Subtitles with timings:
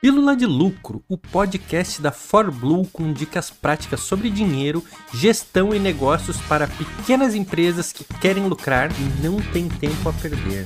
[0.00, 6.38] Pílula de Lucro, o podcast da ForBlue com dicas práticas sobre dinheiro, gestão e negócios
[6.48, 10.64] para pequenas empresas que querem lucrar e não têm tempo a perder.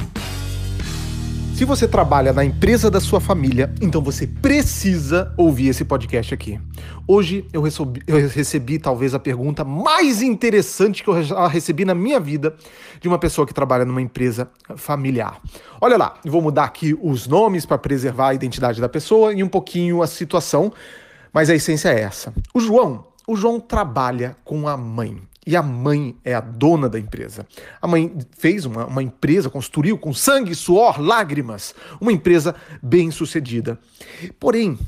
[1.54, 6.60] Se você trabalha na empresa da sua família, então você precisa ouvir esse podcast aqui.
[7.06, 11.94] Hoje eu recebi, eu recebi, talvez a pergunta mais interessante que eu já recebi na
[11.94, 12.56] minha vida
[13.00, 15.40] de uma pessoa que trabalha numa empresa familiar.
[15.80, 19.48] Olha lá, vou mudar aqui os nomes para preservar a identidade da pessoa e um
[19.48, 20.72] pouquinho a situação,
[21.32, 22.34] mas a essência é essa.
[22.52, 25.22] O João, o João trabalha com a mãe.
[25.46, 27.46] E a mãe é a dona da empresa.
[27.80, 33.78] A mãe fez uma, uma empresa, construiu com sangue, suor, lágrimas, uma empresa bem sucedida.
[34.40, 34.78] Porém,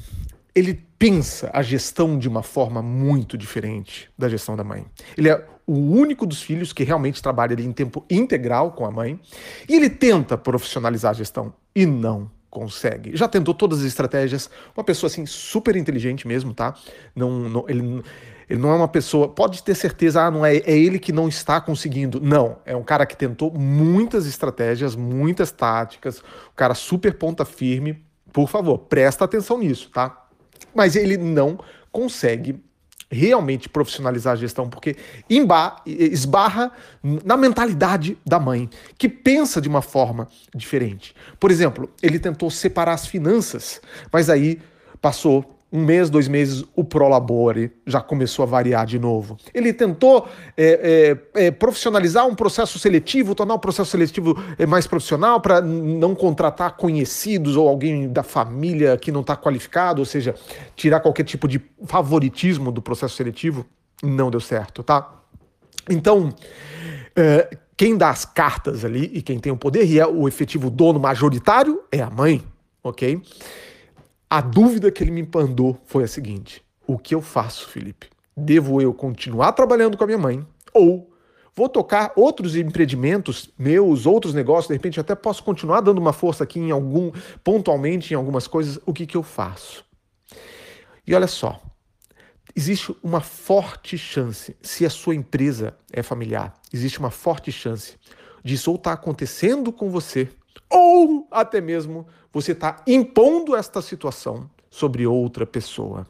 [0.54, 4.86] ele pensa a gestão de uma forma muito diferente da gestão da mãe.
[5.16, 9.20] Ele é o único dos filhos que realmente trabalha em tempo integral com a mãe
[9.68, 13.16] e ele tenta profissionalizar a gestão e não consegue.
[13.16, 16.74] Já tentou todas as estratégias, uma pessoa assim super inteligente mesmo, tá?
[17.14, 18.02] Não, não ele
[18.48, 19.28] ele não é uma pessoa.
[19.28, 22.20] Pode ter certeza, ah, não é, é ele que não está conseguindo.
[22.20, 22.58] Não.
[22.64, 28.04] É um cara que tentou muitas estratégias, muitas táticas, um cara super ponta firme.
[28.32, 30.26] Por favor, presta atenção nisso, tá?
[30.74, 31.58] Mas ele não
[31.90, 32.62] consegue
[33.10, 34.96] realmente profissionalizar a gestão, porque
[35.86, 41.14] esbarra na mentalidade da mãe, que pensa de uma forma diferente.
[41.38, 43.80] Por exemplo, ele tentou separar as finanças,
[44.12, 44.60] mas aí
[45.00, 49.36] passou um mês, dois meses, o Prolabore já começou a variar de novo.
[49.52, 54.86] Ele tentou é, é, é, profissionalizar um processo seletivo, tornar o processo seletivo é, mais
[54.86, 60.34] profissional para não contratar conhecidos ou alguém da família que não está qualificado, ou seja,
[60.74, 63.66] tirar qualquer tipo de favoritismo do processo seletivo.
[64.02, 65.12] Não deu certo, tá?
[65.90, 66.32] Então,
[67.14, 70.70] é, quem dá as cartas ali e quem tem o poder e é o efetivo
[70.70, 72.42] dono majoritário é a mãe,
[72.82, 73.20] ok?
[74.28, 78.08] A dúvida que ele me mandou foi a seguinte: o que eu faço, Felipe?
[78.36, 81.10] Devo eu continuar trabalhando com a minha mãe ou
[81.54, 86.44] vou tocar outros empreendimentos meus, outros negócios, de repente até posso continuar dando uma força
[86.44, 87.10] aqui em algum
[87.42, 89.84] pontualmente em algumas coisas, o que que eu faço?
[91.06, 91.62] E olha só,
[92.54, 97.96] existe uma forte chance, se a sua empresa é familiar, existe uma forte chance
[98.44, 100.28] disso ou estar tá acontecendo com você
[100.68, 106.06] ou até mesmo você está impondo esta situação sobre outra pessoa.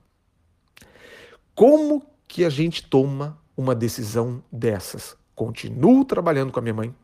[1.54, 5.16] Como que a gente toma uma decisão dessas?
[5.36, 6.94] Continuo trabalhando com a minha mãe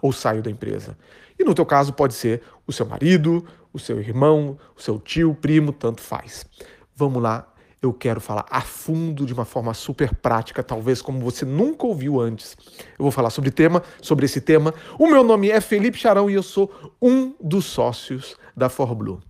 [0.00, 0.96] ou saio da empresa?
[1.36, 5.34] E no teu caso pode ser o seu marido, o seu irmão, o seu tio,
[5.34, 6.46] primo, tanto faz.
[6.94, 11.44] Vamos lá eu quero falar a fundo de uma forma super prática, talvez como você
[11.44, 12.56] nunca ouviu antes.
[12.98, 14.74] Eu vou falar sobre tema, sobre esse tema.
[14.98, 19.20] O meu nome é Felipe Charão e eu sou um dos sócios da ForBlue.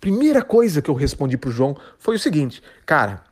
[0.00, 3.22] Primeira coisa que eu respondi para o João foi o seguinte, cara,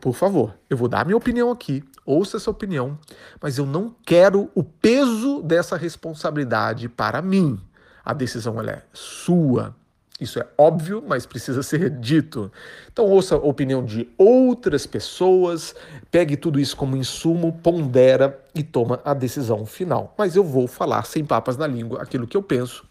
[0.00, 2.98] por favor, eu vou dar minha opinião aqui, ouça essa opinião,
[3.40, 7.60] mas eu não quero o peso dessa responsabilidade para mim.
[8.04, 9.76] A decisão é sua.
[10.20, 12.50] Isso é óbvio, mas precisa ser dito.
[12.92, 15.74] Então, ouça a opinião de outras pessoas,
[16.10, 20.14] pegue tudo isso como insumo, pondera e toma a decisão final.
[20.16, 22.84] Mas eu vou falar sem papas na língua aquilo que eu penso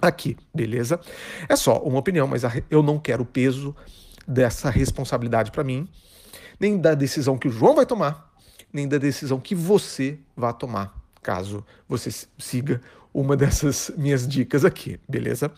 [0.00, 1.00] aqui, beleza?
[1.48, 3.74] É só uma opinião, mas eu não quero o peso
[4.26, 5.88] dessa responsabilidade para mim,
[6.58, 8.32] nem da decisão que o João vai tomar,
[8.72, 12.80] nem da decisão que você vai tomar, caso você siga
[13.14, 15.50] uma dessas minhas dicas aqui, beleza?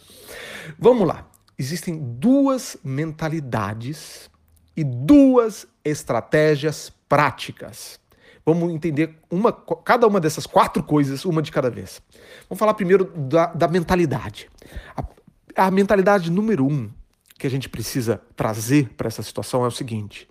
[0.79, 1.27] Vamos lá.
[1.59, 4.31] Existem duas mentalidades
[4.77, 7.99] e duas estratégias práticas.
[8.49, 12.01] Vamos entender uma, cada uma dessas quatro coisas, uma de cada vez.
[12.49, 14.49] Vamos falar primeiro da, da mentalidade.
[14.97, 16.91] A, a mentalidade número um
[17.39, 20.27] que a gente precisa trazer para essa situação é o seguinte: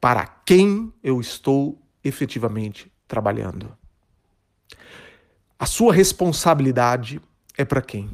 [0.00, 3.76] para quem eu estou efetivamente trabalhando?
[5.58, 7.20] A sua responsabilidade
[7.58, 8.08] é para quem?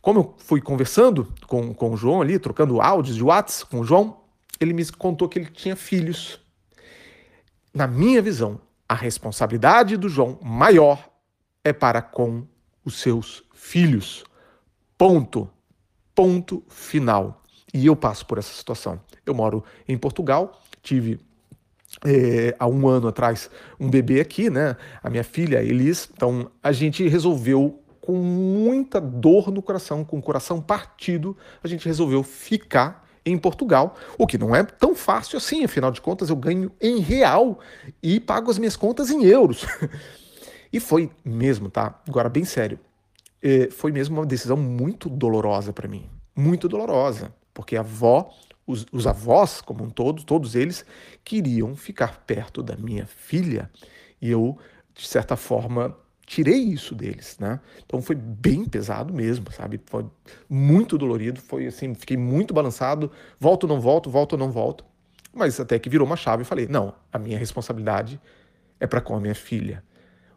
[0.00, 3.84] Como eu fui conversando com, com o João ali, trocando áudios de WhatsApp com o
[3.84, 4.22] João,
[4.58, 6.40] ele me contou que ele tinha filhos.
[7.74, 11.08] Na minha visão, a responsabilidade do João maior
[11.64, 12.46] é para com
[12.84, 14.24] os seus filhos.
[14.98, 15.48] Ponto.
[16.14, 17.42] Ponto final.
[17.72, 19.00] E eu passo por essa situação.
[19.24, 21.18] Eu moro em Portugal, tive
[22.04, 24.76] é, há um ano atrás um bebê aqui, né?
[25.02, 26.08] A minha filha, Elis.
[26.12, 31.86] Então a gente resolveu, com muita dor no coração, com o coração partido, a gente
[31.86, 36.36] resolveu ficar em Portugal, o que não é tão fácil assim, afinal de contas eu
[36.36, 37.60] ganho em real
[38.02, 39.64] e pago as minhas contas em euros.
[40.72, 42.00] e foi mesmo, tá?
[42.08, 42.78] Agora, bem sério,
[43.42, 47.32] é, foi mesmo uma decisão muito dolorosa para mim, muito dolorosa.
[47.54, 48.32] porque a avó,
[48.66, 50.84] os, os avós, como um todo, todos eles,
[51.24, 53.70] queriam ficar perto da minha filha.
[54.20, 54.56] E eu,
[54.94, 55.96] de certa forma,
[56.26, 57.60] tirei isso deles, né?
[57.84, 59.80] Então foi bem pesado mesmo, sabe?
[59.86, 60.06] Foi
[60.48, 64.84] muito dolorido, foi assim, fiquei muito balançado, volto, não volto, volto, não volto.
[65.32, 68.20] Mas até que virou uma chave e falei: não, a minha responsabilidade
[68.78, 69.82] é para com a minha filha.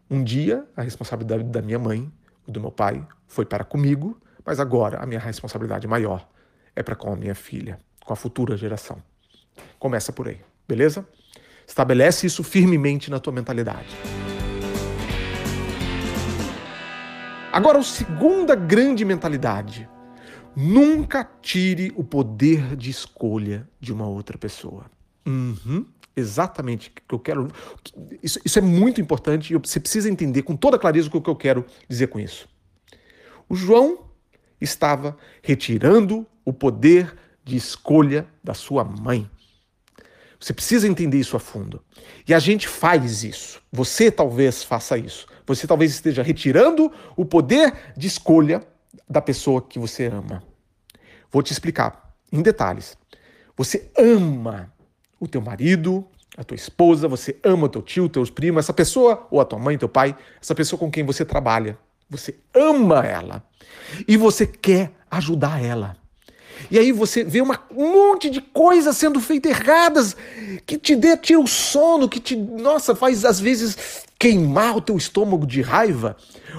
[0.09, 2.11] Um dia, a responsabilidade da minha mãe,
[2.47, 6.27] do meu pai, foi para comigo, mas agora a minha responsabilidade maior
[6.75, 9.01] é para com a minha filha, com a futura geração.
[9.79, 11.07] Começa por aí, beleza?
[11.67, 13.87] Estabelece isso firmemente na tua mentalidade.
[17.55, 19.89] Agora, a segunda grande mentalidade
[20.55, 24.85] Nunca tire o poder de escolha de uma outra pessoa.
[25.27, 25.85] Uhum,
[26.15, 27.51] exatamente o que eu quero.
[28.23, 31.35] Isso, isso é muito importante e você precisa entender com toda clareza o que eu
[31.35, 32.47] quero dizer com isso.
[33.49, 34.05] O João
[34.61, 37.13] estava retirando o poder
[37.43, 39.29] de escolha da sua mãe.
[40.39, 41.83] Você precisa entender isso a fundo.
[42.27, 43.61] E a gente faz isso.
[43.71, 45.27] Você talvez faça isso.
[45.45, 48.65] Você talvez esteja retirando o poder de escolha
[49.09, 50.43] da pessoa que você ama.
[51.31, 52.97] Vou te explicar em detalhes.
[53.55, 54.73] Você ama
[55.19, 56.05] o teu marido,
[56.37, 59.59] a tua esposa, você ama o teu tio, teus primos, essa pessoa, ou a tua
[59.59, 61.77] mãe, teu pai, essa pessoa com quem você trabalha.
[62.09, 63.43] Você ama ela
[64.07, 65.97] e você quer ajudar ela.
[66.69, 70.17] E aí você vê uma, um monte de coisas sendo feitas erradas
[70.65, 74.97] que te dê, tira o sono, que te, nossa, faz às vezes queimar o teu
[74.97, 76.15] estômago de raiva,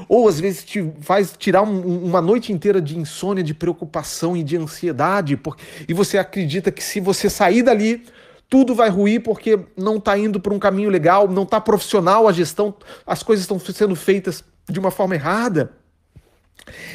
[0.08, 4.42] ou às vezes te faz tirar um, uma noite inteira de insônia, de preocupação e
[4.42, 8.04] de ansiedade, porque, e você acredita que se você sair dali,
[8.48, 12.32] tudo vai ruir porque não está indo para um caminho legal, não está profissional a
[12.32, 12.74] gestão,
[13.06, 15.72] as coisas estão sendo feitas de uma forma errada.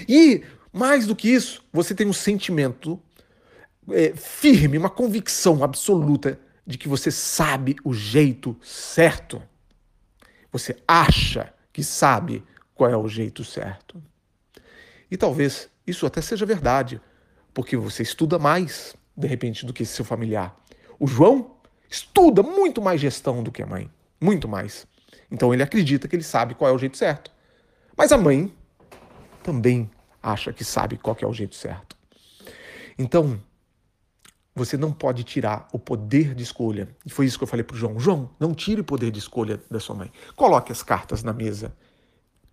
[0.07, 3.01] E mais do que isso, você tem um sentimento
[3.89, 9.41] é, firme, uma convicção absoluta de que você sabe o jeito certo.
[10.51, 14.01] Você acha que sabe qual é o jeito certo.
[15.09, 17.01] E talvez isso até seja verdade,
[17.53, 20.56] porque você estuda mais, de repente, do que seu familiar.
[21.00, 21.57] O João
[21.89, 23.91] estuda muito mais gestão do que a mãe.
[24.19, 24.88] Muito mais.
[25.29, 27.31] Então ele acredita que ele sabe qual é o jeito certo.
[27.97, 28.53] Mas a mãe
[29.44, 29.89] também
[30.21, 31.95] acha que sabe qual que é o jeito certo.
[32.97, 33.41] Então,
[34.53, 36.89] você não pode tirar o poder de escolha.
[37.06, 38.00] E foi isso que eu falei para o João.
[38.00, 40.12] João, não tire o poder de escolha da sua mãe.
[40.35, 41.73] Coloque as cartas na mesa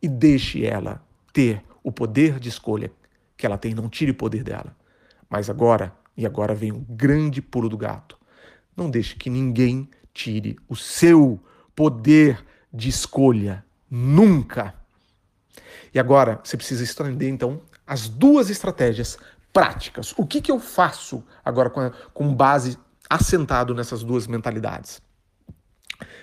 [0.00, 2.92] e deixe ela ter o poder de escolha
[3.36, 3.74] que ela tem.
[3.74, 4.76] Não tire o poder dela.
[5.28, 8.16] Mas agora, e agora vem o grande pulo do gato.
[8.76, 11.40] Não deixe que ninguém tire o seu
[11.74, 13.64] poder de escolha.
[13.90, 14.74] Nunca.
[15.92, 19.18] E agora você precisa estender, então, as duas estratégias
[19.52, 20.14] práticas.
[20.16, 22.78] O que, que eu faço agora com, com base
[23.08, 25.00] assentado nessas duas mentalidades?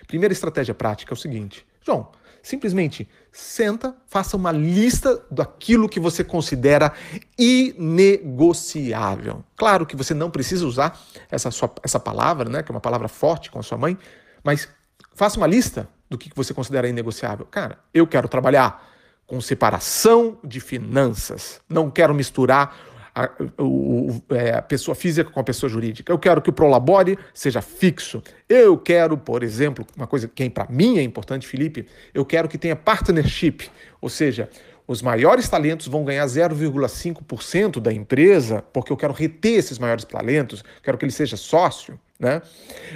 [0.08, 2.12] Primeira estratégia prática é o seguinte: João,
[2.42, 6.94] simplesmente senta, faça uma lista daquilo que você considera
[7.38, 9.44] inegociável.
[9.58, 11.00] Claro que você não precisa usar
[11.30, 13.98] essa, sua, essa palavra, né, que é uma palavra forte com a sua mãe,
[14.44, 14.70] mas
[15.16, 17.46] faça uma lista do que você considera inegociável.
[17.48, 18.94] Cara, eu quero trabalhar
[19.26, 21.60] com separação de finanças.
[21.70, 22.78] Não quero misturar
[23.16, 26.12] a, o, é, a, pessoa física com a pessoa jurídica.
[26.12, 28.22] Eu quero que o Prolabore seja fixo.
[28.48, 32.58] Eu quero, por exemplo, uma coisa que para mim é importante, Felipe, eu quero que
[32.58, 33.70] tenha partnership,
[34.02, 34.50] ou seja,
[34.88, 40.64] os maiores talentos vão ganhar 0,5% da empresa, porque eu quero reter esses maiores talentos,
[40.84, 42.42] quero que ele seja sócio, né?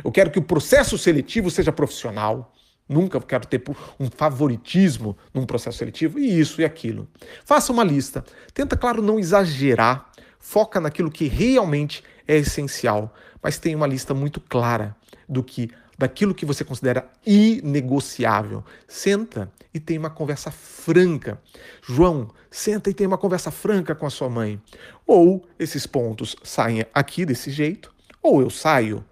[0.03, 2.53] Eu quero que o processo seletivo seja profissional.
[2.89, 3.61] Nunca quero ter
[3.99, 7.07] um favoritismo num processo seletivo e isso e aquilo.
[7.45, 8.25] Faça uma lista.
[8.51, 10.09] Tenta, claro, não exagerar.
[10.39, 14.95] Foca naquilo que realmente é essencial, mas tenha uma lista muito clara
[15.27, 15.69] do que
[15.99, 18.63] daquilo que você considera inegociável.
[18.87, 21.39] Senta e tenha uma conversa franca.
[21.83, 24.59] João, senta e tenha uma conversa franca com a sua mãe.
[25.05, 27.93] Ou esses pontos saem aqui desse jeito,
[28.23, 29.03] ou eu saio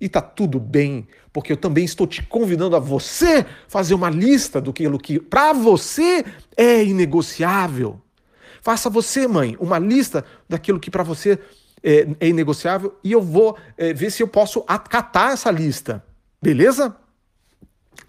[0.00, 4.60] e tá tudo bem, porque eu também estou te convidando a você fazer uma lista
[4.60, 6.24] do que, para você
[6.56, 8.00] é inegociável.
[8.62, 11.38] Faça você, mãe, uma lista daquilo que para você
[11.82, 16.04] é, é, inegociável e eu vou é, ver se eu posso acatar essa lista.
[16.40, 16.94] Beleza?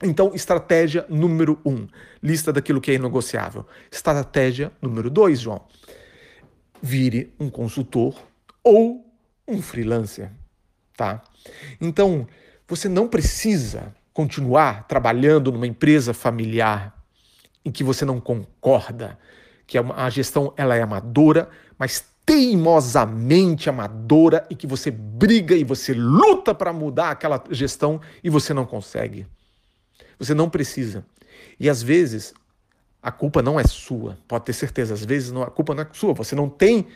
[0.04, 1.88] Então, estratégia número um:
[2.22, 3.66] lista daquilo que é inegociável.
[3.92, 5.66] Estratégia número dois, João:
[6.82, 8.16] vire um consultor
[8.64, 9.06] ou
[9.48, 10.32] um freelancer
[11.00, 11.24] tá?
[11.80, 12.28] Então,
[12.68, 16.94] você não precisa continuar trabalhando numa empresa familiar
[17.64, 19.18] em que você não concorda,
[19.66, 25.64] que é a gestão ela é amadora, mas teimosamente amadora e que você briga e
[25.64, 29.26] você luta para mudar aquela gestão e você não consegue.
[30.20, 31.06] Você não precisa.
[31.58, 32.34] E às vezes
[33.02, 34.94] a culpa não é sua, pode ter certeza.
[34.94, 36.88] Às vezes a culpa não é sua, você não tem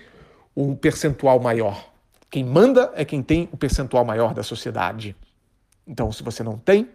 [0.57, 1.92] um percentual maior.
[2.33, 5.15] Quem manda é quem tem o percentual maior da sociedade.
[5.85, 6.89] Então, se você não tem,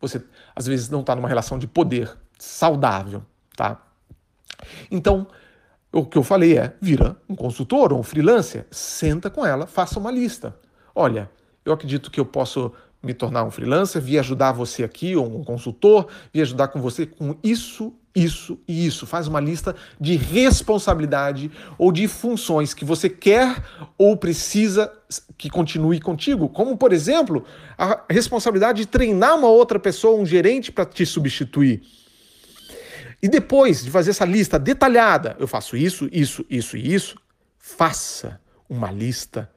[0.00, 0.22] você
[0.54, 3.20] às vezes não está numa relação de poder saudável,
[3.56, 3.84] tá?
[4.88, 5.26] Então,
[5.90, 9.98] o que eu falei é: vira um consultor ou um freelancer, senta com ela, faça
[9.98, 10.56] uma lista.
[10.94, 11.28] Olha,
[11.64, 12.72] eu acredito que eu posso
[13.02, 17.06] me tornar um freelancer, vir ajudar você aqui, ou um consultor, vir ajudar com você
[17.06, 19.06] com isso, isso e isso.
[19.06, 23.62] Faz uma lista de responsabilidade ou de funções que você quer
[23.96, 24.92] ou precisa
[25.38, 26.48] que continue contigo.
[26.48, 27.44] Como, por exemplo,
[27.78, 31.82] a responsabilidade de treinar uma outra pessoa, um gerente, para te substituir.
[33.22, 37.16] E depois de fazer essa lista detalhada, eu faço isso, isso, isso e isso,
[37.58, 39.50] faça uma lista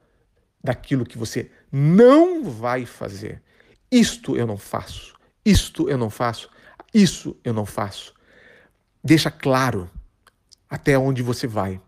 [0.62, 3.42] daquilo que você não vai fazer.
[3.90, 6.50] Isto eu não faço, isto eu não faço,
[6.92, 8.14] isso eu não faço.
[9.04, 9.90] Deixa claro
[10.68, 11.78] até onde você vai.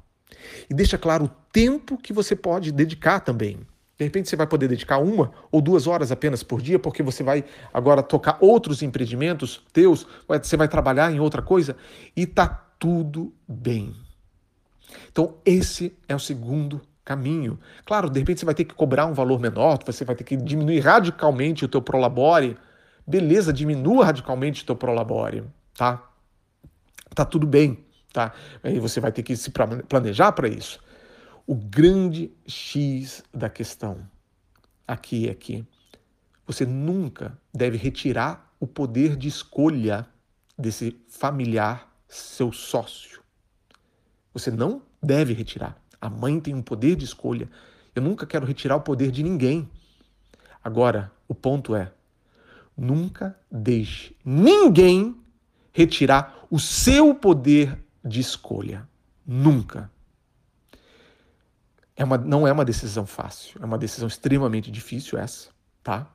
[0.68, 3.60] E deixa claro o tempo que você pode dedicar também.
[3.98, 7.22] De repente você vai poder dedicar uma ou duas horas apenas por dia, porque você
[7.22, 7.42] vai
[7.72, 11.74] agora tocar outros empreendimentos teus, você vai trabalhar em outra coisa
[12.14, 12.46] e tá
[12.78, 13.96] tudo bem.
[15.10, 17.58] Então, esse é o segundo caminho.
[17.86, 20.36] Claro, de repente você vai ter que cobrar um valor menor, você vai ter que
[20.36, 22.58] diminuir radicalmente o teu prolabore.
[23.06, 25.44] Beleza, diminua radicalmente o teu prolabore,
[25.74, 26.02] tá?
[27.16, 27.82] Tá tudo bem,
[28.12, 28.34] tá?
[28.62, 29.50] Aí você vai ter que se
[29.88, 30.78] planejar para isso.
[31.46, 34.06] O grande X da questão
[34.86, 35.66] aqui é que
[36.46, 40.06] você nunca deve retirar o poder de escolha
[40.58, 43.22] desse familiar, seu sócio.
[44.34, 45.74] Você não deve retirar.
[45.98, 47.48] A mãe tem um poder de escolha.
[47.94, 49.70] Eu nunca quero retirar o poder de ninguém.
[50.62, 51.90] Agora, o ponto é:
[52.76, 55.18] nunca deixe ninguém
[55.76, 58.88] retirar o seu poder de escolha.
[59.26, 59.90] Nunca.
[61.94, 65.50] É uma, não é uma decisão fácil, é uma decisão extremamente difícil essa,
[65.82, 66.10] tá?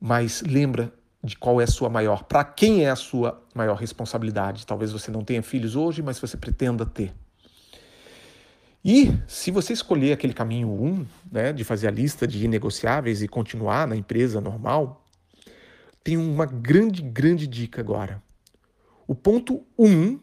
[0.00, 0.92] Mas lembra
[1.22, 4.66] de qual é a sua maior, para quem é a sua maior responsabilidade.
[4.66, 7.14] Talvez você não tenha filhos hoje, mas você pretenda ter.
[8.84, 13.22] E se você escolher aquele caminho 1, um, né, de fazer a lista de inegociáveis
[13.22, 15.05] e continuar na empresa normal,
[16.06, 18.22] tem uma grande, grande dica agora.
[19.08, 20.20] O ponto 1 um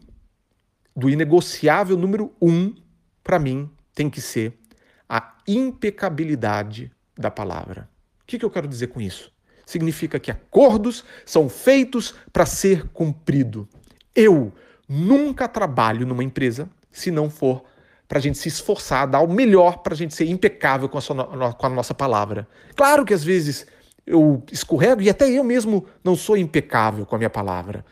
[0.96, 2.74] do inegociável número 1, um,
[3.22, 4.58] para mim, tem que ser
[5.06, 7.86] a impecabilidade da palavra.
[8.22, 9.30] O que, que eu quero dizer com isso?
[9.66, 13.68] Significa que acordos são feitos para ser cumprido.
[14.14, 14.54] Eu
[14.88, 17.62] nunca trabalho numa empresa se não for
[18.08, 21.02] para a gente se esforçar, dar o melhor para a gente ser impecável com a,
[21.02, 22.48] sua, com a nossa palavra.
[22.74, 23.66] Claro que às vezes
[24.06, 27.84] eu escorrego e até eu mesmo não sou impecável com a minha palavra.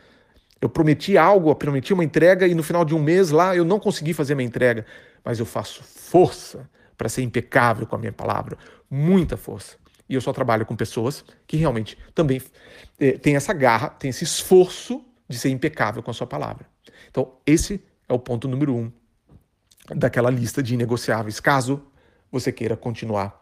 [0.61, 3.65] Eu prometi algo, eu prometi uma entrega e no final de um mês lá eu
[3.65, 4.85] não consegui fazer minha entrega
[5.23, 8.57] mas eu faço força para ser impecável com a minha palavra,
[8.89, 9.77] muita força.
[10.07, 12.41] E eu só trabalho com pessoas que realmente também
[12.99, 16.65] eh, têm essa garra, têm esse esforço de ser impecável com a sua palavra.
[17.09, 18.91] Então, esse é o ponto número um
[19.95, 21.81] daquela lista de negociáveis, caso
[22.31, 23.41] você queira continuar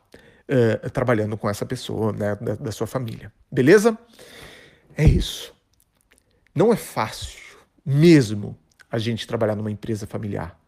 [0.51, 3.31] uh, trabalhando com essa pessoa, né, da, da sua família.
[3.51, 3.98] Beleza?
[4.96, 5.53] É isso.
[6.53, 7.39] Não é fácil
[7.86, 8.58] mesmo
[8.89, 10.60] a gente trabalhar numa empresa familiar.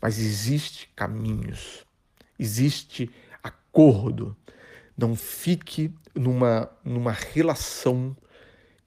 [0.00, 1.84] Mas existe caminhos,
[2.38, 3.10] existe
[3.42, 4.36] acordo.
[4.96, 8.16] Não fique numa, numa relação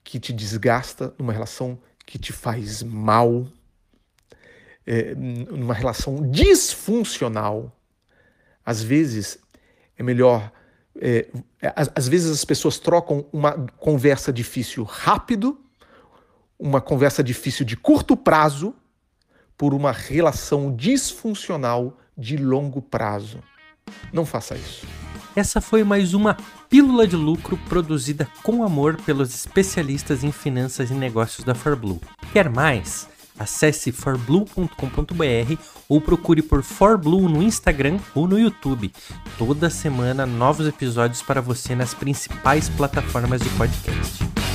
[0.04, 3.48] que te desgasta, numa relação que te faz mal,
[4.86, 7.76] é, numa relação disfuncional.
[8.66, 9.40] Às vezes
[9.98, 10.52] é melhor.
[11.00, 11.28] É,
[11.76, 15.60] às, às vezes as pessoas trocam uma conversa difícil rápido,
[16.58, 18.74] uma conversa difícil de curto prazo
[19.58, 23.40] por uma relação disfuncional de longo prazo.
[24.12, 24.86] Não faça isso.
[25.36, 26.36] Essa foi mais uma
[26.68, 32.02] pílula de lucro produzida com amor pelos especialistas em finanças e negócios da ForBlue.
[32.34, 33.08] Quer mais?
[33.40, 38.92] Acesse forblue.com.br ou procure por ForBlue no Instagram ou no YouTube.
[39.38, 44.47] Toda semana novos episódios para você nas principais plataformas de podcast.